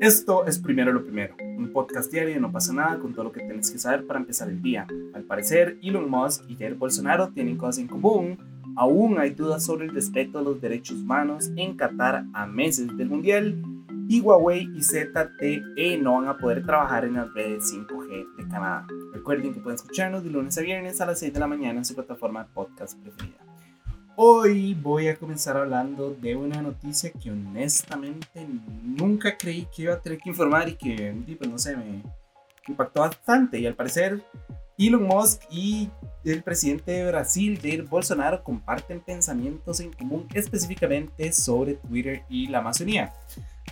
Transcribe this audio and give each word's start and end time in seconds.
Esto 0.00 0.44
es 0.44 0.58
Primero 0.58 0.92
lo 0.92 1.04
Primero, 1.04 1.36
un 1.56 1.72
podcast 1.72 2.10
diario 2.10 2.36
y 2.36 2.40
no 2.40 2.50
pasa 2.50 2.72
nada 2.72 2.98
con 2.98 3.14
todo 3.14 3.24
lo 3.24 3.32
que 3.32 3.40
tienes 3.40 3.70
que 3.70 3.78
saber 3.78 4.06
para 4.06 4.18
empezar 4.18 4.48
el 4.48 4.60
día. 4.60 4.86
Al 5.14 5.22
parecer, 5.22 5.78
Elon 5.82 6.10
Musk 6.10 6.42
y 6.48 6.56
Jair 6.56 6.74
Bolsonaro 6.74 7.28
tienen 7.28 7.56
cosas 7.56 7.78
en 7.78 7.86
común. 7.86 8.38
Aún 8.76 9.18
hay 9.18 9.30
dudas 9.30 9.64
sobre 9.64 9.86
el 9.86 9.94
respeto 9.94 10.38
a 10.38 10.42
los 10.42 10.60
derechos 10.60 10.98
humanos 10.98 11.52
en 11.56 11.76
Qatar 11.76 12.24
a 12.34 12.46
meses 12.46 12.94
del 12.96 13.08
Mundial. 13.08 13.62
Y 14.08 14.20
Huawei 14.20 14.68
y 14.74 14.82
ZTE 14.82 15.96
no 15.98 16.20
van 16.20 16.28
a 16.28 16.36
poder 16.36 16.66
trabajar 16.66 17.04
en 17.04 17.14
las 17.14 17.32
redes 17.32 17.72
5G 17.72 18.36
de 18.36 18.48
Canadá. 18.48 18.86
Recuerden 19.12 19.54
que 19.54 19.60
pueden 19.60 19.76
escucharnos 19.76 20.24
de 20.24 20.30
lunes 20.30 20.58
a 20.58 20.60
viernes 20.60 21.00
a 21.00 21.06
las 21.06 21.20
6 21.20 21.32
de 21.32 21.40
la 21.40 21.46
mañana 21.46 21.78
en 21.78 21.84
su 21.84 21.94
plataforma 21.94 22.42
de 22.42 22.50
podcast 22.52 22.98
preferida. 23.00 23.53
Hoy 24.16 24.74
voy 24.74 25.08
a 25.08 25.16
comenzar 25.16 25.56
hablando 25.56 26.14
de 26.14 26.36
una 26.36 26.62
noticia 26.62 27.10
que 27.10 27.32
honestamente 27.32 28.46
nunca 28.84 29.36
creí 29.36 29.66
que 29.74 29.82
iba 29.82 29.94
a 29.94 30.00
tener 30.00 30.20
que 30.20 30.28
informar 30.28 30.68
y 30.68 30.76
que, 30.76 31.12
pues 31.36 31.50
no 31.50 31.58
sé, 31.58 31.76
me 31.76 32.00
impactó 32.68 33.00
bastante. 33.00 33.58
Y 33.58 33.66
al 33.66 33.74
parecer, 33.74 34.22
Elon 34.78 35.02
Musk 35.02 35.42
y 35.50 35.90
el 36.24 36.44
presidente 36.44 36.92
de 36.92 37.08
Brasil, 37.08 37.58
Jair 37.60 37.82
Bolsonaro, 37.88 38.44
comparten 38.44 39.00
pensamientos 39.00 39.80
en 39.80 39.92
común 39.92 40.28
específicamente 40.32 41.32
sobre 41.32 41.74
Twitter 41.74 42.22
y 42.28 42.46
la 42.46 42.58
Amazonía. 42.58 43.12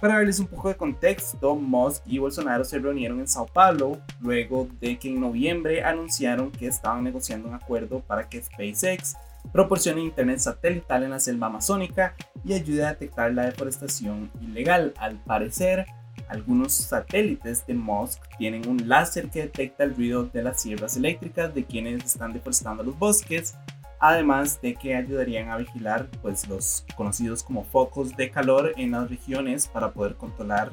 Para 0.01 0.15
darles 0.15 0.41
un 0.41 0.48
poco 0.48 0.70
de 0.70 0.75
contexto, 0.75 1.55
Musk 1.55 2.03
y 2.05 2.19
Bolsonaro 2.19 2.65
se 2.65 2.81
reunieron 2.81 3.20
en 3.20 3.29
Sao 3.29 3.47
Paulo 3.47 4.01
luego 4.20 4.67
de 4.81 4.98
que 4.98 5.06
en 5.06 5.20
noviembre 5.20 5.84
anunciaron 5.84 6.51
que 6.51 6.67
estaban 6.67 7.05
negociando 7.05 7.47
un 7.48 7.55
acuerdo 7.55 8.01
para 8.01 8.29
que 8.29 8.43
SpaceX 8.43 9.15
proporciona 9.52 10.01
internet 10.01 10.38
satelital 10.38 11.05
en 11.05 11.11
la 11.11 11.20
selva 11.20 11.48
amazónica 11.48 12.15
y 12.45 12.55
ayuda 12.55 12.88
a 12.88 12.92
detectar 12.92 13.33
la 13.33 13.45
deforestación 13.45 14.30
ilegal. 14.41 14.95
Al 14.98 15.19
parecer, 15.23 15.87
algunos 16.28 16.73
satélites 16.73 17.66
de 17.66 17.75
Musk 17.75 18.22
tienen 18.39 18.67
un 18.67 18.89
láser 18.89 19.28
que 19.28 19.42
detecta 19.42 19.84
el 19.84 19.94
ruido 19.94 20.25
de 20.25 20.42
las 20.42 20.62
sierras 20.62 20.97
eléctricas 20.97 21.55
de 21.55 21.64
quienes 21.64 22.05
están 22.05 22.33
deforestando 22.33 22.83
los 22.83 22.98
bosques, 22.98 23.55
además 24.00 24.61
de 24.62 24.75
que 24.75 24.97
ayudarían 24.97 25.50
a 25.50 25.59
vigilar 25.59 26.09
pues, 26.22 26.48
los 26.48 26.87
conocidos 26.97 27.42
como 27.42 27.64
focos 27.64 28.16
de 28.16 28.31
calor 28.31 28.72
en 28.77 28.92
las 28.92 29.11
regiones 29.11 29.69
para 29.69 29.92
poder 29.92 30.16
controlar 30.16 30.70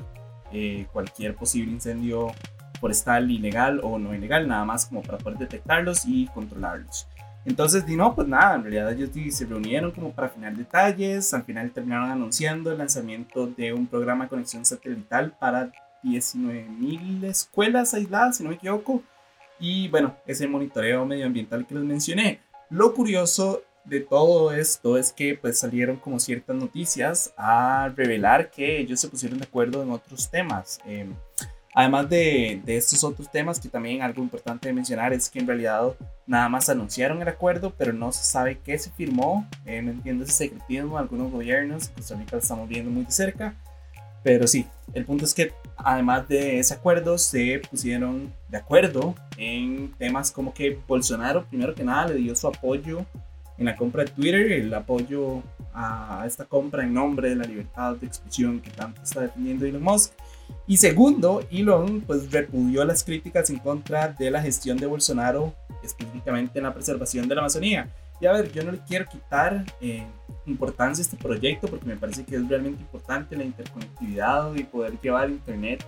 eh, 0.52 0.88
cualquier 0.94 1.36
posible 1.36 1.72
incendio 1.72 2.32
forestal 2.80 3.30
ilegal 3.30 3.82
o 3.84 4.00
no 4.00 4.16
ilegal, 4.16 4.48
nada 4.48 4.64
más 4.64 4.86
como 4.86 5.02
para 5.02 5.18
poder 5.18 5.38
detectarlos 5.38 6.06
y 6.06 6.28
controlarlos. 6.28 7.09
Entonces, 7.46 7.86
di 7.86 7.96
no, 7.96 8.14
pues 8.16 8.28
nada, 8.28 8.56
en 8.56 8.64
realidad 8.64 8.92
ellos 8.92 9.10
se 9.36 9.46
reunieron 9.46 9.92
como 9.92 10.12
para 10.12 10.28
afinar 10.28 10.56
detalles, 10.56 11.34
al 11.34 11.44
final 11.44 11.72
terminaron 11.72 12.12
anunciando 12.12 12.72
el 12.72 12.78
lanzamiento 12.78 13.48
de 13.48 13.74
un 13.74 13.88
programa 13.88 14.26
de 14.26 14.30
conexión 14.30 14.66
satelital 14.66 15.36
para 15.40 15.72
19.000 16.04 17.24
escuelas 17.26 17.94
aisladas, 17.94 18.38
si 18.38 18.44
no 18.44 18.50
me 18.50 18.56
equivoco, 18.56 19.04
y 19.60 19.88
bueno, 19.90 20.16
ese 20.26 20.48
monitoreo 20.48 21.06
medioambiental 21.06 21.66
que 21.66 21.76
les 21.76 21.84
mencioné. 21.84 22.40
Lo 22.70 22.94
curioso 22.94 23.64
de 23.84 24.02
todo 24.02 24.52
esto 24.52 24.98
es 24.98 25.12
que 25.12 25.36
pues 25.36 25.60
salieron 25.60 25.98
como 25.98 26.20
ciertas 26.20 26.56
noticias 26.56 27.34
a 27.38 27.92
revelar 27.96 28.52
que 28.52 28.80
ellos 28.80 29.00
se 29.00 29.08
pusieron 29.08 29.40
de 29.40 29.46
acuerdo 29.46 29.82
en 29.82 29.92
otros 29.92 30.30
temas. 30.30 30.80
Eh, 30.86 31.10
Además 31.80 32.10
de, 32.10 32.62
de, 32.66 32.76
estos 32.76 33.06
otros 33.06 33.32
temas, 33.32 33.58
que 33.58 33.70
también 33.70 34.02
algo 34.02 34.22
importante 34.22 34.68
de 34.68 34.74
mencionar 34.74 35.14
es 35.14 35.30
que 35.30 35.40
en 35.40 35.48
realidad 35.48 35.94
nada 36.28 36.50
más 36.50 36.68
anunciaron 36.68 37.22
el 37.22 37.28
acuerdo, 37.30 37.74
pero 37.78 37.94
no 37.94 38.12
se 38.12 38.22
sabe 38.22 38.60
qué 38.60 38.78
se 38.78 38.92
firmó. 38.92 39.48
Eh, 39.66 39.82
no 39.82 39.92
entiendo 39.92 40.26
ese 40.26 40.34
secretismo 40.34 40.98
algunos 40.98 41.32
gobiernos, 41.32 41.88
Costa 41.88 42.16
Rica 42.18 42.32
lo 42.34 42.40
estamos 42.40 42.68
viendo 42.68 42.92
muy 42.92 43.06
de 43.06 43.12
cerca. 43.12 43.56
Pero 44.24 44.46
sí, 44.46 44.68
el 44.94 45.06
punto 45.06 45.24
es 45.24 45.34
que 45.34 45.54
además 45.78 46.28
de 46.28 46.60
ese 46.60 46.74
acuerdo, 46.74 47.18
se 47.18 47.62
pusieron 47.72 48.34
de 48.50 48.58
acuerdo 48.58 49.16
en 49.38 49.94
temas 49.98 50.34
como 50.34 50.54
que 50.54 50.78
Bolsonaro, 50.86 51.46
primero 51.46 51.74
que 51.74 51.86
nada, 51.86 52.10
le 52.10 52.16
dio 52.16 52.36
su 52.36 52.46
apoyo 52.46 53.06
en 53.58 53.64
la 53.64 53.78
compra 53.78 54.04
de 54.04 54.12
Twitter, 54.12 54.52
el 54.52 54.74
apoyo 54.74 55.42
a 55.74 56.26
esta 56.28 56.44
compra 56.44 56.84
en 56.84 56.94
nombre 56.94 57.30
de 57.30 57.38
la 57.38 57.46
libertad 57.46 57.96
de 57.96 58.06
expresión 58.06 58.60
que 58.60 58.70
tanto 58.70 59.02
está 59.02 59.22
defendiendo 59.22 59.66
Elon 59.66 59.82
Musk. 59.82 60.12
Y 60.70 60.78
segundo, 60.78 61.44
Elon 61.50 62.02
pues 62.02 62.32
repudió 62.32 62.86
las 62.86 63.04
críticas 63.04 63.50
en 63.50 63.58
contra 63.58 64.10
de 64.10 64.30
la 64.30 64.40
gestión 64.40 64.78
de 64.78 64.86
Bolsonaro, 64.86 65.56
específicamente 65.82 66.60
en 66.60 66.66
la 66.66 66.76
preservación 66.76 67.28
de 67.28 67.34
la 67.34 67.42
Amazonía. 67.42 67.90
Y 68.22 68.28
a 68.28 68.34
ver, 68.34 68.52
yo 68.52 68.64
no 68.64 68.74
le 68.74 68.80
quiero 68.88 69.08
quitar 69.08 69.66
eh, 69.82 70.06
importancia 70.46 71.02
a 71.02 71.06
este 71.06 71.18
proyecto 71.18 71.68
porque 71.68 71.88
me 71.88 71.98
parece 71.98 72.24
que 72.24 72.36
es 72.36 72.48
realmente 72.48 72.84
importante 72.84 73.36
la 73.36 73.46
interconectividad 73.46 74.54
y 74.54 74.64
poder 74.64 75.02
llevar 75.02 75.32
internet 75.32 75.84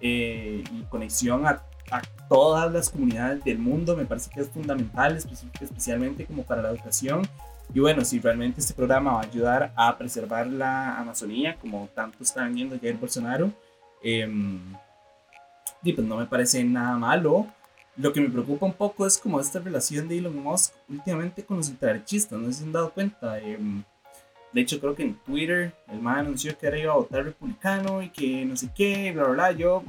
eh, 0.00 0.64
y 0.72 0.82
conexión 0.84 1.46
a, 1.46 1.62
a, 1.90 2.00
todas 2.30 2.72
las 2.72 2.88
comunidades 2.88 3.44
del 3.44 3.58
mundo. 3.58 3.94
Me 3.98 4.06
parece 4.06 4.30
que 4.30 4.40
es 4.40 4.48
fundamental, 4.48 5.14
especialmente 5.60 6.24
como 6.24 6.42
para 6.42 6.62
la 6.62 6.70
educación. 6.70 7.20
Y 7.74 7.80
bueno, 7.80 8.02
si 8.02 8.18
realmente 8.18 8.62
este 8.62 8.72
programa 8.72 9.12
va 9.12 9.20
a 9.20 9.24
ayudar 9.24 9.74
a 9.76 9.98
preservar 9.98 10.46
la 10.46 10.96
Amazonía, 10.96 11.58
como 11.60 11.90
tanto 11.94 12.22
están 12.22 12.54
viendo 12.54 12.78
Jair 12.80 12.96
Bolsonaro, 12.96 13.52
eh, 14.02 14.28
y 15.82 15.92
pues 15.92 16.06
no 16.06 16.16
me 16.16 16.26
parece 16.26 16.62
nada 16.64 16.96
malo. 16.96 17.46
Lo 17.96 18.12
que 18.12 18.20
me 18.20 18.30
preocupa 18.30 18.64
un 18.66 18.72
poco 18.72 19.06
es 19.06 19.18
como 19.18 19.38
esta 19.40 19.58
relación 19.58 20.08
de 20.08 20.18
Elon 20.18 20.36
Musk 20.36 20.72
últimamente 20.88 21.44
con 21.44 21.58
los 21.58 21.68
ultraderechistas, 21.68 22.38
no 22.38 22.46
sé 22.46 22.54
si 22.54 22.64
han 22.64 22.72
dado 22.72 22.90
cuenta. 22.90 23.38
Eh, 23.38 23.58
de 24.52 24.60
hecho, 24.60 24.80
creo 24.80 24.94
que 24.94 25.02
en 25.02 25.14
Twitter 25.14 25.74
el 25.88 26.00
man 26.00 26.18
anunció 26.18 26.56
que 26.56 26.66
ahora 26.66 26.78
iba 26.78 26.92
a 26.92 26.96
votar 26.96 27.24
republicano 27.24 28.02
y 28.02 28.10
que 28.10 28.44
no 28.44 28.56
sé 28.56 28.68
qué, 28.74 29.12
bla, 29.12 29.24
bla, 29.24 29.32
bla. 29.32 29.52
Yo, 29.52 29.82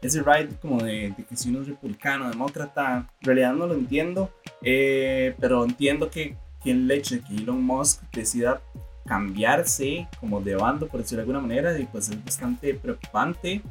ese 0.00 0.22
ride 0.22 0.48
como 0.60 0.82
de, 0.82 1.14
que 1.28 1.36
si 1.36 1.50
uno 1.50 1.62
es 1.62 1.68
republicano, 1.68 2.28
demócrata, 2.28 3.10
en 3.20 3.26
realidad 3.26 3.54
no 3.54 3.66
lo 3.66 3.74
entiendo. 3.74 4.30
Eh, 4.62 5.34
pero 5.38 5.64
entiendo 5.64 6.10
que, 6.10 6.36
que 6.62 6.70
el 6.70 6.90
hecho 6.90 7.16
de 7.16 7.22
que 7.22 7.34
Elon 7.34 7.62
Musk 7.62 8.02
decida 8.12 8.60
cambiarse 9.06 10.08
como 10.20 10.40
de 10.40 10.54
bando, 10.54 10.86
por 10.86 11.00
decirlo 11.00 11.18
de 11.18 11.30
alguna 11.30 11.40
manera, 11.40 11.78
y 11.78 11.84
pues 11.84 12.08
es 12.08 12.24
bastante 12.24 12.74
preocupante. 12.74 13.62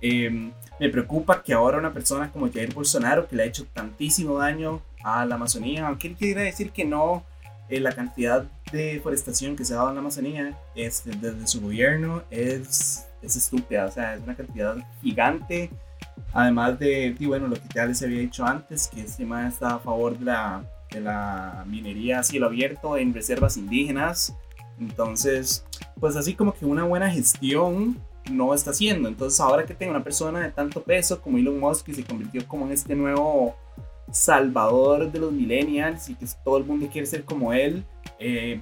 Eh, 0.00 0.50
me 0.78 0.88
preocupa 0.90 1.42
que 1.42 1.52
ahora 1.52 1.78
una 1.78 1.92
persona 1.92 2.30
como 2.30 2.50
Jair 2.52 2.74
Bolsonaro, 2.74 3.26
que 3.26 3.36
le 3.36 3.44
ha 3.44 3.46
hecho 3.46 3.66
tantísimo 3.72 4.38
daño 4.38 4.82
a 5.02 5.24
la 5.24 5.36
Amazonía, 5.36 5.86
aunque 5.86 6.08
él 6.08 6.16
quiera 6.16 6.42
decir 6.42 6.70
que 6.70 6.84
no, 6.84 7.24
eh, 7.68 7.80
la 7.80 7.92
cantidad 7.92 8.44
de 8.70 8.94
deforestación 8.94 9.56
que 9.56 9.64
se 9.64 9.72
ha 9.72 9.78
dado 9.78 9.88
en 9.88 9.94
la 9.96 10.00
Amazonía 10.00 10.58
este, 10.74 11.10
desde 11.10 11.46
su 11.46 11.60
gobierno 11.60 12.22
es, 12.30 13.06
es 13.22 13.36
estúpida, 13.36 13.86
o 13.86 13.90
sea, 13.90 14.14
es 14.14 14.22
una 14.22 14.36
cantidad 14.36 14.76
gigante. 15.02 15.70
Además 16.32 16.78
de, 16.78 17.16
y 17.18 17.26
bueno, 17.26 17.48
lo 17.48 17.56
que 17.56 17.68
ya 17.74 17.86
les 17.86 18.02
había 18.02 18.20
dicho 18.20 18.44
antes, 18.44 18.88
que 18.88 19.00
este 19.00 19.24
tema 19.24 19.48
está 19.48 19.76
a 19.76 19.78
favor 19.78 20.18
de 20.18 20.26
la, 20.26 20.62
de 20.90 21.00
la 21.00 21.64
minería 21.66 22.20
a 22.20 22.22
cielo 22.22 22.46
abierto 22.46 22.96
en 22.96 23.14
reservas 23.14 23.56
indígenas. 23.56 24.34
Entonces, 24.78 25.64
pues 26.00 26.16
así 26.16 26.34
como 26.34 26.54
que 26.54 26.66
una 26.66 26.84
buena 26.84 27.10
gestión 27.10 27.98
no 28.30 28.54
está 28.54 28.70
haciendo. 28.70 29.08
Entonces 29.08 29.40
ahora 29.40 29.64
que 29.64 29.74
tengo 29.74 29.92
una 29.92 30.04
persona 30.04 30.40
de 30.40 30.50
tanto 30.50 30.82
peso 30.82 31.20
como 31.20 31.38
Elon 31.38 31.58
Musk 31.58 31.88
y 31.88 31.94
se 31.94 32.04
convirtió 32.04 32.46
como 32.46 32.66
en 32.66 32.72
este 32.72 32.94
nuevo 32.94 33.56
salvador 34.10 35.10
de 35.10 35.18
los 35.18 35.32
millennials 35.32 36.08
y 36.08 36.14
que 36.14 36.26
todo 36.44 36.58
el 36.58 36.64
mundo 36.64 36.88
quiere 36.90 37.06
ser 37.06 37.24
como 37.24 37.52
él, 37.52 37.84
eh, 38.18 38.60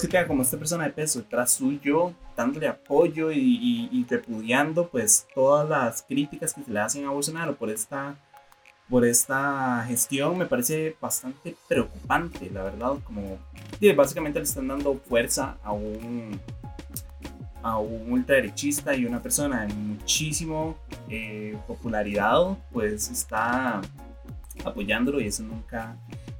que 0.00 0.08
tenga 0.08 0.26
como 0.26 0.42
esta 0.42 0.56
persona 0.56 0.84
de 0.84 0.90
peso 0.90 1.20
detrás 1.20 1.52
suyo, 1.52 2.12
dándole 2.36 2.66
apoyo 2.68 3.30
y, 3.30 3.88
y, 3.92 4.06
repudiando 4.08 4.88
pues 4.88 5.26
todas 5.34 5.68
las 5.68 6.02
críticas 6.02 6.52
que 6.52 6.64
se 6.64 6.70
le 6.70 6.80
hacen 6.80 7.04
a 7.04 7.10
Bolsonaro 7.10 7.56
por 7.56 7.70
esta, 7.70 8.16
por 8.88 9.04
esta 9.04 9.84
gestión, 9.86 10.38
me 10.38 10.46
parece 10.46 10.96
bastante 11.00 11.54
preocupante, 11.68 12.50
la 12.50 12.64
verdad, 12.64 12.94
como 13.04 13.38
básicamente 13.94 14.38
le 14.38 14.44
están 14.44 14.68
dando 14.68 14.94
fuerza 14.94 15.58
a 15.62 15.72
un 15.72 16.40
a 17.62 17.78
un 17.78 18.12
ultraderechista 18.12 18.94
y 18.94 19.04
una 19.04 19.20
persona 19.20 19.66
de 19.66 19.74
muchísimo 19.74 20.76
eh, 21.08 21.56
popularidad, 21.66 22.56
pues 22.72 23.10
está 23.10 23.80
apoyándolo 24.64 25.20
y 25.20 25.26
eso 25.26 25.42
nunca, 25.42 25.96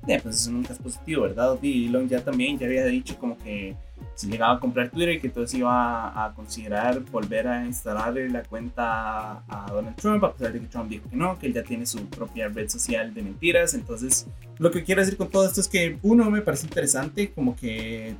eh, 0.09 0.21
pues 0.23 0.37
eso 0.37 0.51
nunca 0.51 0.73
es 0.73 0.79
positivo, 0.79 1.23
¿verdad? 1.25 1.59
Y 1.61 1.87
Elon 1.87 2.09
ya 2.09 2.25
también 2.25 2.59
ya 2.59 2.67
había 2.67 2.87
dicho 2.87 3.19
como 3.19 3.37
que 3.37 3.77
si 4.15 4.27
llegaba 4.27 4.55
a 4.55 4.61
comprar 4.61 4.89
Twitter 4.89 5.21
que 5.21 5.27
entonces 5.27 5.59
iba 5.59 6.25
a, 6.25 6.35
considerar 6.35 6.99
volver 7.01 7.47
a 7.47 7.67
instalar 7.67 8.15
la 8.15 8.43
cuenta 8.43 9.43
a 9.47 9.67
Donald 9.71 9.97
Trump, 9.97 10.25
a 10.25 10.33
pesar 10.33 10.55
de 10.55 10.61
que 10.61 10.67
Trump 10.67 10.89
dijo 10.89 11.09
que 11.11 11.17
no, 11.17 11.39
que 11.39 11.49
él 11.49 11.53
ya 11.53 11.63
tiene 11.63 11.85
su 11.85 12.07
propia 12.07 12.49
red 12.49 12.71
social 12.71 13.13
de 13.13 13.23
mentiras. 13.23 13.75
Entonces, 13.75 14.27
lo 14.59 14.71
que 14.71 14.83
quiero 14.83 15.03
decir 15.03 15.19
con 15.19 15.29
todo 15.29 15.47
esto 15.47 15.61
es 15.61 15.69
que 15.69 15.99
uno 16.03 16.31
me 16.31 16.41
parece 16.41 16.65
interesante 16.65 17.31
como 17.31 17.55
que 17.55 18.15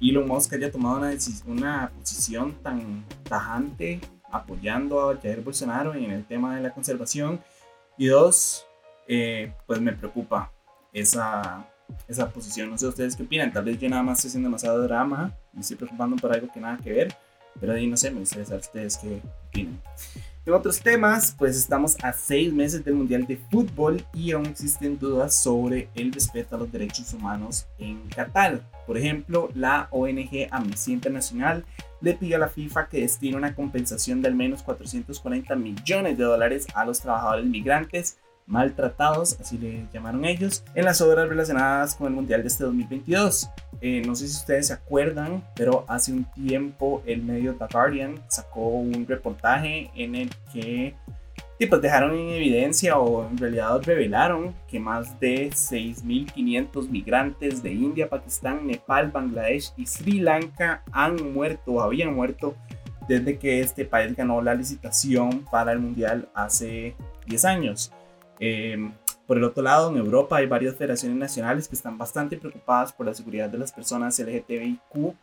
Elon 0.00 0.28
Musk 0.28 0.52
haya 0.52 0.70
tomado 0.70 0.98
una, 0.98 1.12
una 1.46 1.90
posición 1.98 2.54
tan 2.62 3.04
tajante 3.28 4.00
apoyando 4.30 5.10
a 5.10 5.16
Jair 5.20 5.42
Bolsonaro 5.42 5.92
en 5.94 6.12
el 6.12 6.24
tema 6.24 6.54
de 6.54 6.62
la 6.62 6.72
conservación. 6.72 7.40
Y 7.98 8.06
dos, 8.06 8.64
eh, 9.08 9.52
pues 9.66 9.80
me 9.80 9.92
preocupa 9.92 10.52
esa, 10.92 11.66
esa 12.08 12.28
posición. 12.30 12.70
No 12.70 12.78
sé 12.78 12.86
ustedes 12.86 13.16
qué 13.16 13.22
opinan. 13.22 13.52
Tal 13.52 13.64
vez 13.64 13.78
yo 13.78 13.88
nada 13.88 14.02
más 14.02 14.18
estoy 14.18 14.28
haciendo 14.28 14.48
demasiado 14.48 14.82
drama. 14.82 15.36
Me 15.52 15.60
estoy 15.60 15.76
preocupando 15.76 16.16
por 16.16 16.32
algo 16.32 16.48
que 16.52 16.60
nada 16.60 16.78
que 16.82 16.92
ver. 16.92 17.16
Pero 17.60 17.74
ahí 17.74 17.86
no 17.86 17.96
sé, 17.96 18.10
me 18.10 18.20
gustaría 18.20 18.44
saber 18.44 18.60
ustedes 18.60 18.96
qué 18.98 19.20
opinan. 19.48 19.80
En 20.44 20.54
otros 20.54 20.80
temas, 20.80 21.36
pues 21.38 21.56
estamos 21.56 21.96
a 22.02 22.12
seis 22.12 22.52
meses 22.52 22.84
del 22.84 22.94
Mundial 22.94 23.26
de 23.26 23.36
Fútbol 23.36 24.04
y 24.12 24.32
aún 24.32 24.46
existen 24.46 24.98
dudas 24.98 25.36
sobre 25.36 25.88
el 25.94 26.12
respeto 26.12 26.56
a 26.56 26.58
los 26.58 26.72
derechos 26.72 27.14
humanos 27.14 27.66
en 27.78 28.08
Qatar. 28.08 28.60
Por 28.84 28.98
ejemplo, 28.98 29.50
la 29.54 29.86
ONG 29.92 30.48
Amnistía 30.50 30.94
Internacional 30.94 31.64
le 32.00 32.14
pide 32.14 32.34
a 32.34 32.38
la 32.38 32.48
FIFA 32.48 32.88
que 32.88 33.02
destine 33.02 33.36
una 33.36 33.54
compensación 33.54 34.20
de 34.20 34.28
al 34.28 34.34
menos 34.34 34.64
440 34.64 35.54
millones 35.54 36.18
de 36.18 36.24
dólares 36.24 36.66
a 36.74 36.84
los 36.84 37.00
trabajadores 37.00 37.46
migrantes 37.46 38.18
maltratados, 38.52 39.40
así 39.40 39.56
le 39.56 39.86
llamaron 39.92 40.26
ellos, 40.26 40.62
en 40.74 40.84
las 40.84 41.00
obras 41.00 41.26
relacionadas 41.26 41.94
con 41.94 42.06
el 42.08 42.12
Mundial 42.12 42.42
de 42.42 42.48
este 42.48 42.64
2022. 42.64 43.48
Eh, 43.80 44.02
no 44.06 44.14
sé 44.14 44.28
si 44.28 44.36
ustedes 44.36 44.66
se 44.66 44.74
acuerdan, 44.74 45.42
pero 45.56 45.86
hace 45.88 46.12
un 46.12 46.24
tiempo 46.24 47.02
el 47.06 47.22
medio 47.22 47.54
The 47.54 47.64
Guardian 47.72 48.20
sacó 48.28 48.60
un 48.68 49.06
reportaje 49.06 49.90
en 49.96 50.14
el 50.14 50.30
que 50.52 50.94
pues 51.68 51.80
dejaron 51.80 52.16
en 52.16 52.30
evidencia 52.30 52.98
o 52.98 53.24
en 53.28 53.38
realidad 53.38 53.80
revelaron 53.84 54.52
que 54.68 54.80
más 54.80 55.18
de 55.20 55.48
6.500 55.50 56.88
migrantes 56.88 57.62
de 57.62 57.72
India, 57.72 58.08
Pakistán, 58.08 58.66
Nepal, 58.66 59.12
Bangladesh 59.12 59.72
y 59.76 59.86
Sri 59.86 60.18
Lanka 60.18 60.82
han 60.90 61.32
muerto 61.32 61.74
o 61.74 61.80
habían 61.80 62.14
muerto 62.14 62.56
desde 63.08 63.38
que 63.38 63.60
este 63.60 63.84
país 63.84 64.16
ganó 64.16 64.42
la 64.42 64.54
licitación 64.54 65.44
para 65.52 65.72
el 65.72 65.78
Mundial 65.78 66.28
hace 66.34 66.96
10 67.26 67.44
años. 67.44 67.92
Eh, 68.44 68.76
por 69.24 69.36
el 69.38 69.44
otro 69.44 69.62
lado, 69.62 69.88
en 69.88 69.98
Europa 69.98 70.38
hay 70.38 70.46
varias 70.46 70.74
federaciones 70.74 71.16
nacionales 71.16 71.68
que 71.68 71.76
están 71.76 71.96
bastante 71.96 72.36
preocupadas 72.36 72.92
por 72.92 73.06
la 73.06 73.14
seguridad 73.14 73.48
de 73.48 73.56
las 73.56 73.70
personas 73.70 74.18
LGTBIQ 74.18 75.14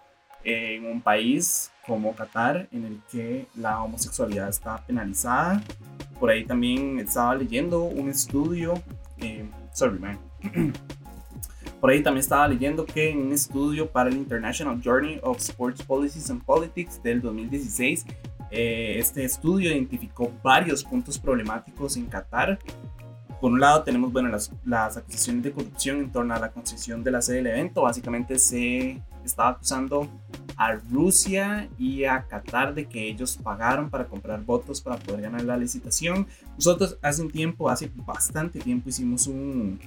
en 0.45 0.85
un 0.85 1.01
país 1.01 1.69
como 1.85 2.15
Qatar, 2.15 2.69
en 2.71 2.85
el 2.85 3.01
que 3.11 3.45
la 3.55 3.83
homosexualidad 3.83 4.47
está 4.47 4.77
penalizada. 4.85 5.61
Por 6.17 6.29
ahí 6.29 6.45
también 6.45 6.97
estaba 6.99 7.35
leyendo 7.35 7.83
un 7.83 8.09
estudio, 8.09 8.81
eh, 9.17 9.45
sorry 9.73 9.99
man. 9.99 10.17
Por 11.81 11.89
ahí 11.89 12.01
también 12.01 12.21
estaba 12.21 12.47
leyendo 12.47 12.85
que 12.85 13.09
en 13.09 13.19
un 13.19 13.33
estudio 13.33 13.89
para 13.89 14.09
el 14.09 14.15
International 14.15 14.81
Journey 14.81 15.19
of 15.23 15.39
Sports 15.39 15.83
Policies 15.83 16.29
and 16.29 16.43
Politics 16.43 17.01
del 17.03 17.21
2016, 17.21 18.05
eh, 18.51 18.95
este 18.97 19.23
estudio 19.23 19.71
identificó 19.71 20.31
varios 20.41 20.83
puntos 20.83 21.19
problemáticos 21.19 21.95
en 21.97 22.07
Qatar 22.07 22.59
por 23.39 23.51
un 23.51 23.59
lado 23.59 23.83
tenemos 23.83 24.11
bueno, 24.11 24.29
las, 24.29 24.51
las, 24.65 24.97
acusaciones 24.97 25.43
de 25.43 25.51
corrupción 25.51 25.97
en 25.99 26.11
torno 26.11 26.33
a 26.33 26.39
la 26.39 26.51
concesión 26.51 27.03
de 27.03 27.11
la 27.11 27.21
sede 27.21 27.37
del 27.37 27.47
evento. 27.47 27.83
Básicamente 27.83 28.37
se 28.37 29.01
estaba 29.23 29.49
acusando 29.49 30.09
a 30.57 30.73
Rusia 30.73 31.69
y 31.77 32.03
a 32.03 32.23
Qatar 32.27 32.73
de 32.73 32.85
que 32.85 33.07
ellos 33.07 33.39
pagaron 33.41 33.89
para 33.89 34.05
comprar 34.05 34.43
votos 34.43 34.81
para 34.81 34.97
poder 34.97 35.21
ganar 35.21 35.43
la 35.43 35.57
licitación. 35.57 36.27
Nosotros 36.55 36.97
hace 37.01 37.21
un 37.21 37.31
tiempo, 37.31 37.69
hace 37.69 37.89
bastante 37.95 38.59
tiempo, 38.59 38.89
hicimos 38.89 39.27
un, 39.27 39.79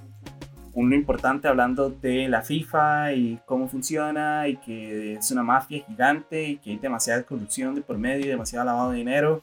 uno 0.72 0.94
importante 0.94 1.46
hablando 1.46 1.90
de 1.90 2.28
la 2.28 2.40
FIFA 2.40 3.12
y 3.12 3.38
cómo 3.44 3.69
funciona 3.69 4.49
y 4.49 4.56
que 4.56 5.14
es 5.14 5.31
una 5.31 5.43
mafia 5.43 5.84
gigante 5.87 6.43
y 6.43 6.56
que 6.56 6.70
hay 6.70 6.78
demasiada 6.78 7.22
corrupción 7.25 7.75
de 7.75 7.82
por 7.82 7.99
medio, 7.99 8.26
demasiado 8.26 8.64
lavado 8.64 8.93
de 8.93 8.99
dinero 8.99 9.40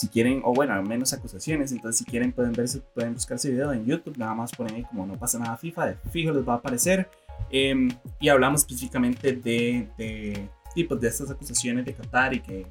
si 0.00 0.08
quieren, 0.08 0.40
o 0.44 0.54
bueno, 0.54 0.72
al 0.72 0.86
menos 0.86 1.12
acusaciones, 1.12 1.72
entonces 1.72 1.98
si 1.98 2.04
quieren 2.06 2.32
pueden 2.32 2.52
verse, 2.52 2.80
pueden 2.94 3.12
buscar 3.12 3.36
ese 3.36 3.50
video 3.50 3.70
en 3.70 3.84
YouTube, 3.84 4.16
nada 4.16 4.34
más 4.34 4.50
ponen 4.50 4.76
ahí 4.76 4.82
como 4.84 5.06
no 5.06 5.18
pasa 5.18 5.38
nada 5.38 5.58
FIFA, 5.58 5.86
de 5.88 5.96
fijo 6.10 6.32
les 6.32 6.48
va 6.48 6.54
a 6.54 6.56
aparecer. 6.56 7.06
Em, 7.50 7.90
y 8.18 8.30
hablamos 8.30 8.62
específicamente 8.62 9.32
de, 9.34 9.88
de 9.98 10.48
tipos 10.74 10.98
de 10.98 11.08
estas 11.08 11.30
acusaciones 11.30 11.84
de 11.84 11.92
Qatar 11.92 12.32
y 12.32 12.40
que 12.40 12.66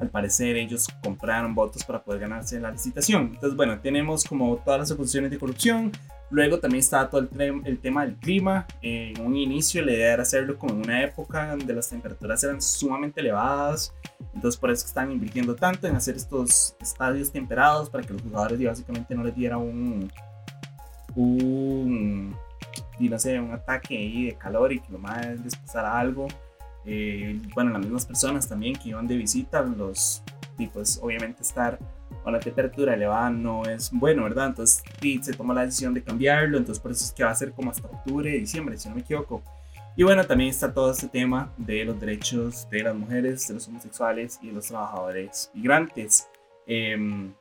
al 0.00 0.08
parecer 0.08 0.56
ellos 0.56 0.86
compraron 1.02 1.54
votos 1.54 1.84
para 1.84 2.02
poder 2.02 2.20
ganarse 2.20 2.58
la 2.58 2.70
licitación. 2.70 3.32
Entonces, 3.34 3.54
bueno, 3.54 3.78
tenemos 3.80 4.24
como 4.24 4.56
todas 4.56 4.80
las 4.80 4.90
acusaciones 4.92 5.30
de 5.30 5.38
corrupción, 5.38 5.92
Luego 6.30 6.58
también 6.58 6.80
estaba 6.80 7.08
todo 7.08 7.20
el, 7.20 7.62
el, 7.64 7.78
tema 7.78 8.04
del 8.04 8.16
clima. 8.16 8.66
En 8.82 9.20
un 9.20 9.36
inicio 9.36 9.84
la 9.84 9.92
idea 9.92 10.14
era 10.14 10.22
hacerlo 10.22 10.58
como 10.58 10.74
en 10.74 10.80
una 10.80 11.04
época 11.04 11.50
donde 11.50 11.72
las 11.72 11.88
temperaturas 11.88 12.42
eran 12.42 12.60
sumamente 12.60 13.20
elevadas. 13.20 13.94
Entonces 14.34 14.58
por 14.58 14.70
eso 14.70 14.86
están 14.86 15.12
invirtiendo 15.12 15.54
tanto 15.54 15.86
en 15.86 15.94
hacer 15.94 16.16
estos 16.16 16.74
estadios 16.80 17.30
temperados 17.30 17.88
para 17.90 18.04
que 18.04 18.12
los 18.12 18.22
jugadores 18.22 18.62
básicamente 18.62 19.14
no 19.14 19.22
les 19.22 19.36
diera 19.36 19.56
un, 19.56 20.10
un, 21.14 22.36
y 22.98 23.08
no 23.08 23.18
sé, 23.18 23.38
un 23.38 23.52
ataque 23.52 23.96
ahí 23.96 24.26
de 24.26 24.34
calor 24.34 24.72
y 24.72 24.80
que 24.80 24.92
lo 24.92 24.98
más 24.98 25.26
les 25.40 25.54
pasara 25.56 25.98
algo. 25.98 26.26
Eh, 26.84 27.40
bueno, 27.54 27.70
las 27.70 27.82
mismas 27.82 28.06
personas 28.06 28.48
también 28.48 28.74
que 28.76 28.90
iban 28.90 29.06
de 29.06 29.16
visita, 29.16 29.62
los 29.62 30.22
tipos 30.56 30.98
obviamente 31.02 31.42
estar 31.42 31.78
la 32.30 32.40
temperatura 32.40 32.94
elevada 32.94 33.30
no 33.30 33.64
es 33.64 33.90
bueno, 33.92 34.24
¿verdad? 34.24 34.48
Entonces 34.48 34.82
se 35.22 35.32
toma 35.32 35.54
la 35.54 35.64
decisión 35.64 35.94
de 35.94 36.02
cambiarlo, 36.02 36.58
entonces 36.58 36.82
por 36.82 36.90
eso 36.90 37.04
es 37.04 37.12
que 37.12 37.24
va 37.24 37.30
a 37.30 37.34
ser 37.34 37.52
como 37.52 37.70
hasta 37.70 37.86
octubre, 37.86 38.30
diciembre, 38.30 38.76
si 38.76 38.88
no 38.88 38.96
me 38.96 39.02
equivoco. 39.02 39.42
Y 39.96 40.02
bueno, 40.02 40.26
también 40.26 40.50
está 40.50 40.74
todo 40.74 40.90
este 40.90 41.08
tema 41.08 41.52
de 41.56 41.84
los 41.84 41.98
derechos 41.98 42.68
de 42.68 42.82
las 42.82 42.94
mujeres, 42.94 43.48
de 43.48 43.54
los 43.54 43.66
homosexuales 43.66 44.38
y 44.42 44.48
de 44.48 44.52
los 44.52 44.66
trabajadores 44.66 45.50
migrantes. 45.54 46.28
Em, 46.66 47.32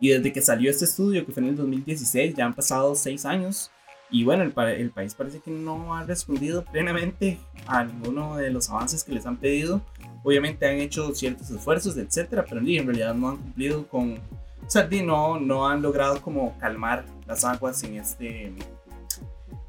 y 0.00 0.08
desde 0.08 0.32
que 0.32 0.42
salió 0.42 0.70
este 0.70 0.84
estudio, 0.84 1.24
que 1.24 1.32
fue 1.32 1.42
en 1.44 1.50
el 1.50 1.56
2016, 1.56 2.34
ya 2.34 2.44
han 2.44 2.54
pasado 2.54 2.94
seis 2.96 3.24
años. 3.24 3.70
Y 4.10 4.24
bueno, 4.24 4.44
el, 4.44 4.54
el, 4.68 4.90
país 4.90 5.14
parece 5.14 5.40
que 5.40 5.50
no 5.50 5.94
ha 5.94 6.04
respondido 6.04 6.64
plenamente 6.64 7.38
a 7.66 7.84
ninguno 7.84 8.36
de 8.36 8.50
los 8.50 8.70
avances 8.70 9.02
que 9.02 9.12
les 9.12 9.26
han 9.26 9.36
pedido. 9.36 9.82
Obviamente 10.22 10.68
han 10.68 10.76
hecho 10.76 11.14
ciertos 11.14 11.50
esfuerzos, 11.50 11.96
etcétera, 11.96 12.44
pero 12.48 12.60
en 12.60 12.86
realidad 12.86 13.14
no 13.14 13.30
han 13.30 13.36
cumplido 13.36 13.86
con. 13.88 14.18
O 14.64 14.70
sea, 14.70 14.88
no, 15.04 15.40
no 15.40 15.68
han 15.68 15.82
logrado 15.82 16.20
como 16.22 16.56
calmar 16.58 17.04
las 17.26 17.44
aguas 17.44 17.82
en 17.82 17.96
este 17.96 18.52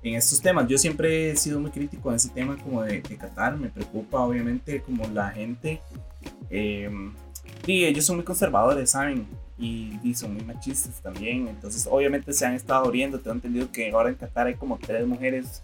en 0.03 0.15
estos 0.15 0.41
temas. 0.41 0.67
Yo 0.67 0.77
siempre 0.77 1.31
he 1.31 1.35
sido 1.35 1.59
muy 1.59 1.71
crítico 1.71 2.09
en 2.09 2.15
ese 2.15 2.29
tema 2.29 2.57
como 2.57 2.83
de, 2.83 3.01
Qatar, 3.01 3.57
me 3.57 3.69
preocupa 3.69 4.19
obviamente 4.21 4.81
como 4.81 5.07
la 5.07 5.29
gente. 5.29 5.81
Eh, 6.49 6.89
y 7.65 7.85
ellos 7.85 8.05
son 8.05 8.17
muy 8.17 8.25
conservadores, 8.25 8.91
¿saben? 8.91 9.27
Y, 9.59 9.99
y, 10.03 10.13
son 10.13 10.35
muy 10.35 10.43
machistas 10.43 11.01
también. 11.01 11.47
Entonces, 11.47 11.87
obviamente 11.89 12.31
se 12.31 12.45
han 12.45 12.53
estado 12.53 12.85
abriendo. 12.85 13.19
Tengo 13.19 13.35
entendido 13.35 13.71
que 13.71 13.89
ahora 13.91 14.09
en 14.09 14.15
Qatar 14.15 14.47
hay 14.47 14.55
como 14.55 14.77
tres 14.77 15.07
mujeres 15.07 15.63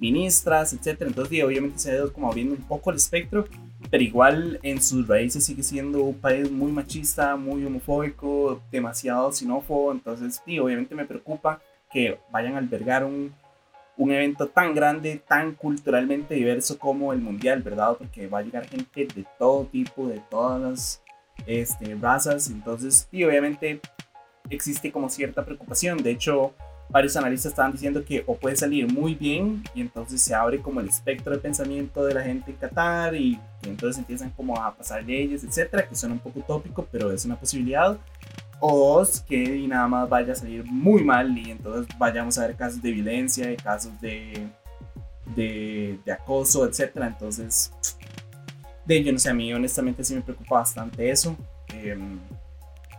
ministras, 0.00 0.72
etcétera. 0.72 1.08
Entonces, 1.08 1.42
obviamente 1.42 1.78
se 1.78 1.90
ha 1.90 1.94
ido 1.94 2.12
como 2.12 2.28
abriendo 2.28 2.54
un 2.54 2.62
poco 2.62 2.90
el 2.90 2.96
espectro, 2.96 3.46
pero 3.90 4.02
igual 4.02 4.58
en 4.62 4.82
sus 4.82 5.06
raíces 5.06 5.44
sigue 5.44 5.62
siendo 5.62 6.02
un 6.02 6.14
país 6.14 6.50
muy 6.50 6.72
machista, 6.72 7.36
muy 7.36 7.64
homofóbico, 7.64 8.60
demasiado 8.70 9.32
xenófobo. 9.32 9.92
Entonces, 9.92 10.40
sí, 10.44 10.58
obviamente 10.58 10.94
me 10.94 11.04
preocupa 11.04 11.60
que 11.90 12.18
vayan 12.30 12.54
a 12.54 12.58
albergar 12.58 13.04
un, 13.04 13.32
un 13.96 14.12
evento 14.12 14.46
tan 14.46 14.74
grande, 14.74 15.22
tan 15.26 15.54
culturalmente 15.54 16.34
diverso 16.34 16.78
como 16.78 17.12
el 17.12 17.20
Mundial, 17.20 17.62
¿verdad? 17.62 17.96
Porque 17.98 18.26
va 18.26 18.38
a 18.38 18.42
llegar 18.42 18.68
gente 18.68 19.06
de 19.14 19.24
todo 19.38 19.64
tipo, 19.66 20.06
de 20.06 20.20
todas 20.30 20.60
las 20.60 21.02
este, 21.46 21.94
razas. 21.94 22.48
Entonces, 22.50 23.08
y 23.10 23.24
obviamente 23.24 23.80
existe 24.50 24.92
como 24.92 25.08
cierta 25.08 25.44
preocupación. 25.44 26.02
De 26.02 26.10
hecho, 26.10 26.54
varios 26.88 27.16
analistas 27.16 27.52
estaban 27.52 27.72
diciendo 27.72 28.04
que 28.04 28.24
o 28.26 28.36
puede 28.36 28.56
salir 28.56 28.90
muy 28.90 29.14
bien 29.14 29.62
y 29.74 29.80
entonces 29.80 30.22
se 30.22 30.34
abre 30.34 30.60
como 30.60 30.80
el 30.80 30.88
espectro 30.88 31.32
de 31.32 31.38
pensamiento 31.38 32.04
de 32.04 32.14
la 32.14 32.22
gente 32.22 32.50
en 32.50 32.56
Qatar 32.56 33.14
y, 33.14 33.38
entonces 33.62 33.98
empiezan 33.98 34.30
como 34.30 34.56
a 34.56 34.74
pasar 34.74 35.04
leyes, 35.04 35.44
etcétera, 35.44 35.86
que 35.86 35.94
suena 35.94 36.14
un 36.14 36.20
poco 36.20 36.38
utópico, 36.38 36.86
pero 36.90 37.10
es 37.12 37.24
una 37.24 37.36
posibilidad. 37.36 37.98
O 38.60 38.98
dos, 38.98 39.20
que 39.20 39.66
nada 39.68 39.86
más 39.86 40.08
vaya 40.08 40.32
a 40.32 40.36
salir 40.36 40.64
muy 40.64 41.04
mal 41.04 41.36
y 41.36 41.50
entonces 41.50 41.86
vayamos 41.98 42.38
a 42.38 42.46
ver 42.46 42.56
casos 42.56 42.82
de 42.82 42.90
violencia, 42.90 43.56
casos 43.56 44.00
de, 44.00 44.48
de, 45.36 45.98
de 46.04 46.12
acoso, 46.12 46.66
etcétera. 46.66 47.06
Entonces, 47.06 47.72
de 48.88 49.04
yo 49.04 49.12
no 49.12 49.18
sé, 49.18 49.28
a 49.28 49.34
mí 49.34 49.52
honestamente 49.52 50.02
sí 50.02 50.14
me 50.14 50.22
preocupa 50.22 50.56
bastante 50.56 51.10
eso. 51.10 51.36
Em, 51.68 52.18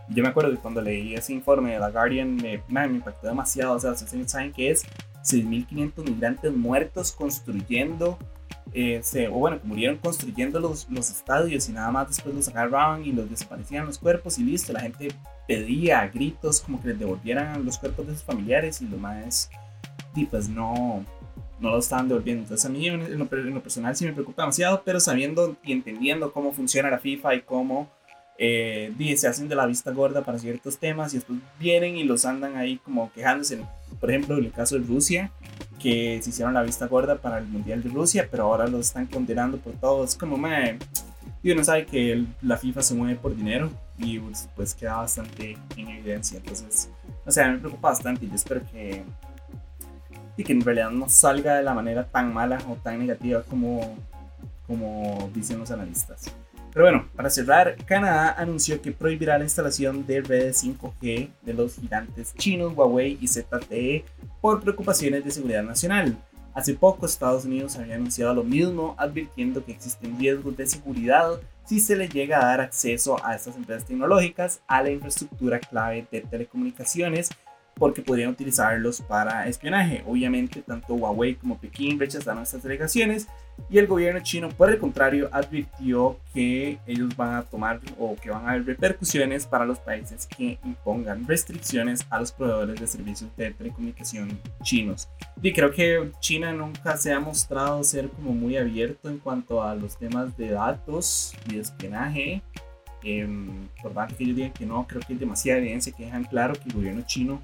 yo 0.08 0.22
me 0.22 0.28
acuerdo 0.28 0.50
que 0.52 0.58
cuando 0.58 0.80
leí 0.80 1.14
ese 1.14 1.32
informe 1.32 1.72
de 1.72 1.80
The 1.80 1.90
Guardian 1.92 2.36
me, 2.36 2.62
me 2.68 2.86
impactó 2.86 3.26
demasiado. 3.26 3.74
O 3.74 3.78
sea, 3.80 3.92
ustedes 3.92 4.30
saben 4.30 4.52
que 4.52 4.70
es 4.70 4.84
6.500 5.24 6.04
migrantes 6.04 6.52
muertos 6.52 7.12
construyendo, 7.12 8.18
eh, 8.72 9.02
o 9.30 9.38
bueno, 9.38 9.60
que 9.60 9.66
murieron 9.66 9.98
construyendo 9.98 10.60
los, 10.60 10.88
los 10.88 11.10
estadios 11.10 11.68
y 11.68 11.72
nada 11.72 11.90
más 11.90 12.08
después 12.08 12.34
los 12.34 12.48
agarraban 12.48 13.04
y 13.04 13.12
los 13.12 13.28
desaparecían 13.28 13.86
los 13.86 13.98
cuerpos 13.98 14.38
y 14.38 14.44
listo. 14.44 14.72
La 14.72 14.80
gente 14.80 15.08
pedía 15.48 16.00
a 16.00 16.08
gritos 16.08 16.60
como 16.60 16.80
que 16.80 16.88
les 16.88 16.98
devolvieran 17.00 17.64
los 17.64 17.78
cuerpos 17.78 18.06
de 18.06 18.14
sus 18.14 18.22
familiares 18.22 18.80
y 18.80 18.86
lo 18.86 18.96
más, 18.96 19.50
y 20.14 20.24
pues 20.26 20.48
no, 20.48 21.04
no 21.60 21.70
lo 21.70 21.78
estaban 21.78 22.08
devolviendo. 22.08 22.42
Entonces 22.42 22.66
a 22.66 22.68
mí 22.68 22.88
en 22.88 23.18
lo, 23.18 23.28
personal 23.28 23.94
sí 23.96 24.04
me 24.04 24.12
preocupa 24.12 24.42
demasiado, 24.42 24.82
pero 24.84 25.00
sabiendo 25.00 25.56
y 25.62 25.72
entendiendo 25.72 26.32
cómo 26.32 26.52
funciona 26.52 26.90
la 26.90 26.98
FIFA 26.98 27.34
y 27.36 27.40
cómo 27.42 27.90
eh, 28.38 28.92
se 29.16 29.28
hacen 29.28 29.48
de 29.48 29.54
la 29.54 29.66
vista 29.66 29.90
gorda 29.90 30.24
para 30.24 30.38
ciertos 30.38 30.78
temas 30.78 31.12
y 31.12 31.18
después 31.18 31.38
vienen 31.58 31.96
y 31.96 32.04
los 32.04 32.24
andan 32.24 32.56
ahí 32.56 32.78
como 32.78 33.12
quejándose. 33.12 33.60
Por 34.00 34.10
ejemplo, 34.10 34.38
en 34.38 34.46
el 34.46 34.52
caso 34.52 34.78
de 34.78 34.86
Rusia, 34.86 35.30
que 35.78 36.20
se 36.22 36.30
hicieron 36.30 36.54
la 36.54 36.62
vista 36.62 36.86
gorda 36.86 37.16
para 37.16 37.38
el 37.38 37.46
Mundial 37.46 37.82
de 37.82 37.90
Rusia, 37.90 38.28
pero 38.30 38.44
ahora 38.44 38.66
los 38.66 38.86
están 38.86 39.06
condenando 39.06 39.58
por 39.58 39.74
todo. 39.74 40.04
Es 40.04 40.14
como, 40.14 40.36
man, 40.36 40.78
y 41.42 41.50
uno 41.52 41.64
sabe 41.64 41.86
que 41.86 42.24
la 42.42 42.56
FIFA 42.56 42.82
se 42.82 42.94
mueve 42.94 43.16
por 43.16 43.34
dinero 43.34 43.70
y 43.98 44.18
pues, 44.18 44.48
pues, 44.56 44.74
queda 44.74 44.96
bastante 44.96 45.56
en 45.76 45.88
evidencia. 45.88 46.38
Entonces, 46.38 46.90
o 47.24 47.30
sea, 47.30 47.50
me 47.50 47.58
preocupa 47.58 47.88
bastante 47.88 48.26
y 48.26 48.28
yo 48.28 48.34
espero 48.34 48.62
que, 48.70 49.02
y 50.36 50.44
que 50.44 50.52
en 50.52 50.60
realidad 50.60 50.90
no 50.90 51.08
salga 51.08 51.56
de 51.56 51.62
la 51.62 51.74
manera 51.74 52.04
tan 52.04 52.32
mala 52.32 52.58
o 52.68 52.74
tan 52.74 52.98
negativa 52.98 53.42
como, 53.42 53.96
como 54.66 55.30
dicen 55.34 55.58
los 55.58 55.70
analistas. 55.70 56.32
Pero 56.72 56.84
bueno, 56.84 57.08
para 57.16 57.30
cerrar, 57.30 57.76
Canadá 57.84 58.34
anunció 58.38 58.80
que 58.80 58.92
prohibirá 58.92 59.38
la 59.38 59.44
instalación 59.44 60.06
de 60.06 60.20
redes 60.20 60.64
5G 60.64 61.30
de 61.42 61.54
los 61.54 61.74
gigantes 61.74 62.32
chinos 62.36 62.74
Huawei 62.76 63.18
y 63.20 63.26
ZTE 63.26 64.04
por 64.40 64.60
preocupaciones 64.60 65.24
de 65.24 65.32
seguridad 65.32 65.64
nacional. 65.64 66.16
Hace 66.54 66.74
poco 66.74 67.06
Estados 67.06 67.44
Unidos 67.44 67.76
había 67.76 67.96
anunciado 67.96 68.34
lo 68.34 68.44
mismo, 68.44 68.94
advirtiendo 68.98 69.64
que 69.64 69.72
existen 69.72 70.18
riesgos 70.18 70.56
de 70.56 70.66
seguridad 70.66 71.40
si 71.64 71.80
se 71.80 71.96
le 71.96 72.08
llega 72.08 72.40
a 72.40 72.46
dar 72.46 72.60
acceso 72.60 73.24
a 73.24 73.34
estas 73.34 73.56
empresas 73.56 73.86
tecnológicas 73.86 74.60
a 74.66 74.82
la 74.82 74.90
infraestructura 74.90 75.60
clave 75.60 76.06
de 76.10 76.20
telecomunicaciones 76.22 77.30
porque 77.80 78.02
podrían 78.02 78.28
utilizarlos 78.28 79.00
para 79.00 79.48
espionaje. 79.48 80.04
Obviamente, 80.06 80.60
tanto 80.60 80.94
Huawei 80.94 81.34
como 81.34 81.58
Pekín 81.58 81.98
rechazaron 81.98 82.42
estas 82.42 82.62
delegaciones 82.62 83.26
y 83.70 83.78
el 83.78 83.86
gobierno 83.86 84.20
chino, 84.20 84.50
por 84.50 84.70
el 84.70 84.78
contrario, 84.78 85.30
advirtió 85.32 86.18
que 86.34 86.78
ellos 86.86 87.16
van 87.16 87.36
a 87.36 87.42
tomar 87.42 87.80
o 87.98 88.16
que 88.16 88.30
van 88.30 88.46
a 88.46 88.50
haber 88.50 88.66
repercusiones 88.66 89.46
para 89.46 89.64
los 89.64 89.78
países 89.78 90.26
que 90.26 90.58
impongan 90.62 91.26
restricciones 91.26 92.06
a 92.10 92.20
los 92.20 92.32
proveedores 92.32 92.78
de 92.78 92.86
servicios 92.86 93.34
de 93.38 93.50
telecomunicación 93.52 94.38
chinos. 94.62 95.08
Y 95.40 95.50
creo 95.54 95.72
que 95.72 96.12
China 96.20 96.52
nunca 96.52 96.98
se 96.98 97.14
ha 97.14 97.18
mostrado 97.18 97.82
ser 97.82 98.10
como 98.10 98.34
muy 98.34 98.58
abierto 98.58 99.08
en 99.08 99.16
cuanto 99.16 99.62
a 99.62 99.74
los 99.74 99.96
temas 99.96 100.36
de 100.36 100.50
datos 100.50 101.32
y 101.48 101.54
de 101.54 101.60
espionaje. 101.62 102.42
Eh, 103.02 103.26
por 103.80 103.94
más 103.94 104.12
que 104.12 104.24
ellos 104.24 104.36
digan 104.36 104.52
que 104.52 104.66
no, 104.66 104.86
creo 104.86 105.00
que 105.00 105.14
hay 105.14 105.18
demasiada 105.18 105.60
evidencia 105.60 105.94
que 105.96 106.04
dejan 106.04 106.24
claro 106.24 106.52
que 106.52 106.68
el 106.68 106.74
gobierno 106.74 107.02
chino 107.06 107.40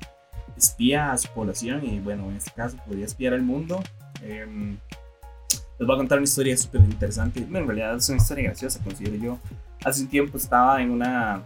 espía 0.57 1.13
a 1.13 1.19
su 1.19 1.29
población 1.29 1.85
y 1.85 2.01
bueno, 2.01 2.31
en 2.31 2.37
este 2.37 2.51
caso 2.53 2.77
podría 2.87 3.05
espiar 3.05 3.35
al 3.35 3.43
mundo. 3.43 3.83
Em, 4.23 4.79
les 5.79 5.87
voy 5.87 5.95
a 5.95 5.99
contar 5.99 6.19
una 6.19 6.25
historia 6.25 6.57
súper 6.57 6.81
interesante. 6.83 7.41
Bueno, 7.41 7.59
en 7.61 7.67
realidad 7.67 7.97
es 7.97 8.09
una 8.09 8.19
historia 8.19 8.45
graciosa, 8.45 8.83
considero 8.83 9.17
yo. 9.17 9.39
Hace 9.85 10.03
un 10.03 10.09
tiempo 10.09 10.37
estaba 10.39 10.81
en 10.81 10.91
una... 10.91 11.43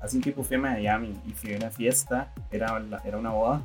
Hace 0.00 0.16
un 0.16 0.22
tiempo 0.22 0.42
fui 0.42 0.56
a 0.56 0.60
Miami 0.60 1.14
y 1.26 1.32
fui 1.32 1.54
a 1.54 1.56
una 1.56 1.70
fiesta, 1.70 2.32
era, 2.50 2.82
era 3.04 3.18
una 3.18 3.30
boda. 3.30 3.62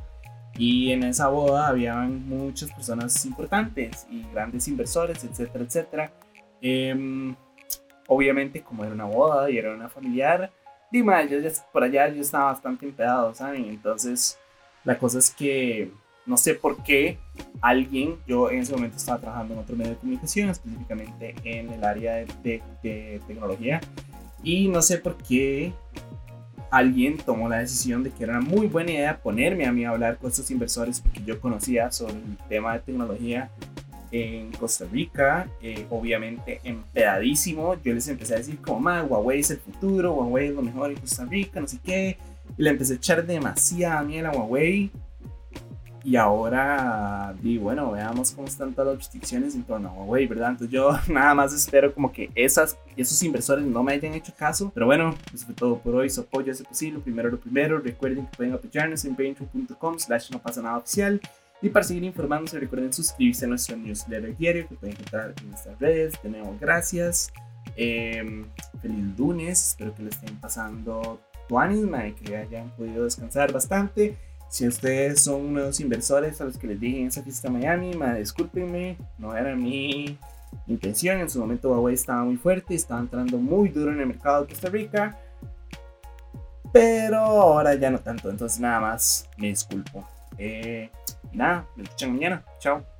Y 0.58 0.92
en 0.92 1.04
esa 1.04 1.28
boda 1.28 1.68
habían 1.68 2.28
muchas 2.28 2.72
personas 2.72 3.26
importantes 3.26 4.08
y 4.10 4.24
grandes 4.32 4.68
inversores, 4.68 5.24
etcétera, 5.24 5.64
etcétera. 5.64 6.12
Em, 6.62 7.36
obviamente, 8.08 8.62
como 8.62 8.84
era 8.84 8.94
una 8.94 9.06
boda 9.06 9.50
y 9.50 9.58
era 9.58 9.74
una 9.74 9.90
familiar, 9.90 10.52
dime, 10.92 11.28
yo 11.28 11.40
ya 11.40 11.52
por 11.72 11.84
allá 11.84 12.08
yo 12.10 12.22
estaba 12.22 12.46
bastante 12.46 12.86
empedado, 12.86 13.34
¿saben? 13.34 13.66
Entonces, 13.66 14.38
la 14.88 14.98
cosa 14.98 15.20
es 15.20 15.32
que 15.32 15.92
no 16.26 16.38
sé 16.38 16.54
por 16.54 16.82
qué 16.82 17.18
alguien, 17.60 18.16
yo 18.26 18.50
en 18.50 18.60
ese 18.60 18.72
momento 18.72 18.96
estaba 18.96 19.20
trabajando 19.20 19.54
en 19.54 19.60
otro 19.60 19.76
medio 19.76 19.92
de 19.92 19.98
comunicación, 19.98 20.50
específicamente 20.50 21.36
en 21.44 21.70
el 21.72 21.84
área 21.84 22.16
de, 22.16 22.62
tecnología, 23.28 23.82
y 24.44 24.70
no 24.70 24.82
sé 24.82 24.98
por 24.98 25.18
qué 25.18 25.74
alguien 26.72 27.18
tomó 27.18 27.50
la 27.50 27.58
decisión 27.58 28.02
de 28.02 28.12
que 28.12 28.24
era 28.24 28.38
una 28.38 28.48
muy 28.48 28.68
buena 28.68 28.92
idea 28.92 29.20
ponerme 29.20 29.66
a 29.66 29.74
mí 29.74 29.84
a 29.84 29.90
hablar 29.90 30.18
con 30.20 30.30
estos 30.30 30.50
inversores 30.52 31.02
porque 31.02 31.22
yo 31.26 31.42
conocía 31.42 31.92
sobre 31.92 32.14
el 32.14 32.38
tema 32.48 32.74
de 32.74 32.80
tecnología 32.80 33.52
en 34.12 34.54
Costa 34.54 34.86
Rica, 34.90 35.50
eh, 35.62 35.86
obviamente 35.90 36.62
empedadísimo. 36.64 37.76
Yo 37.84 37.94
les 37.94 38.08
empecé 38.08 38.36
a 38.36 38.38
decir 38.38 38.58
como, 38.62 38.80
más 38.80 39.06
Huawei 39.10 39.42
es 39.42 39.52
el 39.52 39.58
futuro, 39.58 40.14
Huawei 40.14 40.48
es 40.48 40.56
lo 40.56 40.62
mejor 40.62 40.92
en 40.92 40.98
Costa 40.98 41.26
Rica, 41.26 41.60
no 41.60 41.68
sé 41.68 41.78
qué. 41.84 42.18
Y 42.58 42.64
le 42.64 42.72
empecé 42.72 42.94
a 42.94 42.96
echar 42.98 43.26
demasiada 43.26 44.02
miel 44.04 44.26
a 44.26 44.32
Huawei. 44.32 44.92
Y 46.04 46.16
ahora, 46.16 47.36
y 47.44 47.58
bueno, 47.58 47.92
veamos 47.92 48.32
cómo 48.32 48.48
están 48.48 48.74
todas 48.74 48.94
las 48.94 48.98
restricciones 48.98 49.56
en 49.56 49.64
torno 49.64 49.90
a 49.90 49.92
Huawei, 49.92 50.26
¿verdad? 50.26 50.52
Entonces 50.52 50.74
yo 50.74 50.92
nada 51.14 51.34
más 51.34 51.54
espero 51.54 51.94
como 51.94 52.14
que 52.14 52.30
esas, 52.34 52.78
esos 52.96 53.22
inversores 53.24 53.66
no 53.66 53.84
me 53.84 53.94
hayan 53.94 54.14
hecho 54.14 54.34
caso. 54.38 54.72
Pero 54.74 54.86
bueno, 54.86 55.14
eso 55.34 55.46
fue 55.46 55.56
todo 55.56 55.78
por 55.80 55.96
hoy. 55.96 56.10
Su 56.10 56.22
apoyo 56.22 56.52
es 56.52 56.62
posible. 56.62 57.00
Primero 57.00 57.30
lo 57.30 57.40
primero. 57.40 57.80
Recuerden 57.80 58.26
que 58.26 58.38
pueden 58.38 58.54
apoyarnos 58.54 59.04
en 59.04 59.16
patreon.com 59.16 60.00
slash 60.00 60.32
no 60.32 60.40
pasa 60.40 60.62
nada 60.62 60.78
oficial. 60.78 61.20
Y 61.62 61.70
para 61.70 61.84
seguir 61.84 62.04
informándose, 62.04 62.60
recuerden 62.60 62.94
suscribirse 62.94 63.46
a 63.46 63.48
nuestro 63.48 63.76
newsletter 63.76 64.38
diario 64.38 64.68
que 64.68 64.76
pueden 64.76 64.96
encontrar 64.96 65.34
en 65.42 65.50
nuestras 65.50 65.80
redes. 65.80 66.14
De 66.22 66.30
nuevo, 66.30 66.56
gracias. 66.60 67.34
Em, 67.76 68.46
feliz 68.82 69.18
lunes. 69.18 69.70
Espero 69.70 69.94
que 69.94 70.04
lo 70.04 70.10
estén 70.10 70.40
pasando 70.40 71.20
y 71.50 72.12
que 72.14 72.38
hayan 72.38 72.70
podido 72.72 73.04
descansar 73.04 73.52
bastante. 73.52 74.18
Si 74.50 74.68
ustedes 74.68 75.22
son 75.22 75.46
unos 75.46 75.80
inversores 75.80 76.40
a 76.40 76.46
los 76.46 76.58
que 76.58 76.68
les 76.68 76.80
dije 76.80 77.02
en 77.02 77.08
esa 77.08 77.22
fiesta 77.22 77.50
Miami, 77.50 77.94
ma, 77.96 78.14
discúlpenme, 78.14 78.98
no 79.18 79.36
era 79.36 79.56
mi 79.56 80.18
intención. 80.68 81.20
En 81.20 81.30
su 81.30 81.40
momento 81.40 81.70
Huawei 81.70 81.96
estaba 81.96 82.24
muy 82.24 82.38
fuerte, 82.38 82.76
estaba 82.76 83.02
entrando 83.02 83.38
muy 83.38 83.70
duro 83.70 83.92
en 83.92 84.00
el 84.00 84.08
mercado 84.08 84.42
de 84.42 84.48
Costa 84.50 84.70
Rica. 84.70 85.18
Pero 86.72 87.18
ahora 87.18 87.76
ya 87.76 87.90
no 87.90 88.00
tanto, 88.00 88.30
entonces 88.30 88.60
nada 88.60 88.80
más 88.80 89.28
me 89.38 89.48
disculpo. 89.48 90.08
Eh, 90.38 90.90
nada, 91.32 91.66
me 91.76 91.84
escuchan 91.84 92.14
mañana. 92.14 92.44
Chao. 92.60 92.97